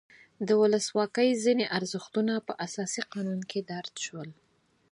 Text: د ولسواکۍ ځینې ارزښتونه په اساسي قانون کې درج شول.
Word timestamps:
د 0.47 0.49
ولسواکۍ 0.61 1.29
ځینې 1.43 1.65
ارزښتونه 1.77 2.33
په 2.47 2.53
اساسي 2.65 3.01
قانون 3.13 3.39
کې 3.49 3.59
درج 3.69 3.95
شول. 4.05 4.29